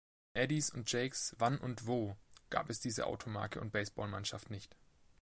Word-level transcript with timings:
In 0.33 0.41
Eddies 0.41 0.71
und 0.71 0.91
Jakes 0.91 1.35
„wann 1.37 1.59
und 1.59 1.85
wo“ 1.85 2.17
gab 2.49 2.71
es 2.71 2.79
diese 2.79 3.05
Automarke 3.05 3.61
und 3.61 3.71
Baseball-Mannschaft 3.71 4.49
nicht. 4.49 4.75